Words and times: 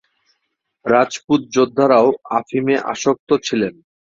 রাজপুত 0.85 1.41
যোদ্ধারাও 1.55 2.07
আফিমে 2.37 2.75
আসক্ত 2.91 3.29
ছিলেন। 3.43 3.73